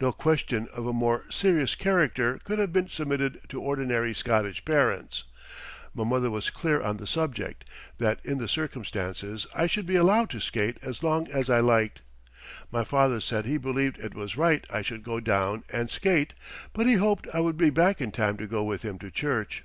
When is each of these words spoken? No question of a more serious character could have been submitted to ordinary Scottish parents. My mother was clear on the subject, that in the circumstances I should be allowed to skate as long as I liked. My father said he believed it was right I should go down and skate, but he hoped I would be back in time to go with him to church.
No 0.00 0.12
question 0.12 0.66
of 0.74 0.86
a 0.86 0.94
more 0.94 1.26
serious 1.28 1.74
character 1.74 2.38
could 2.44 2.58
have 2.58 2.72
been 2.72 2.88
submitted 2.88 3.42
to 3.50 3.60
ordinary 3.60 4.14
Scottish 4.14 4.64
parents. 4.64 5.24
My 5.94 6.04
mother 6.04 6.30
was 6.30 6.48
clear 6.48 6.80
on 6.80 6.96
the 6.96 7.06
subject, 7.06 7.66
that 7.98 8.24
in 8.24 8.38
the 8.38 8.48
circumstances 8.48 9.46
I 9.54 9.66
should 9.66 9.84
be 9.84 9.96
allowed 9.96 10.30
to 10.30 10.40
skate 10.40 10.78
as 10.80 11.02
long 11.02 11.30
as 11.30 11.50
I 11.50 11.60
liked. 11.60 12.00
My 12.72 12.82
father 12.82 13.20
said 13.20 13.44
he 13.44 13.58
believed 13.58 13.98
it 13.98 14.14
was 14.14 14.38
right 14.38 14.64
I 14.70 14.80
should 14.80 15.02
go 15.02 15.20
down 15.20 15.64
and 15.68 15.90
skate, 15.90 16.32
but 16.72 16.86
he 16.86 16.94
hoped 16.94 17.26
I 17.34 17.40
would 17.40 17.58
be 17.58 17.68
back 17.68 18.00
in 18.00 18.10
time 18.10 18.38
to 18.38 18.46
go 18.46 18.64
with 18.64 18.80
him 18.80 18.98
to 19.00 19.10
church. 19.10 19.64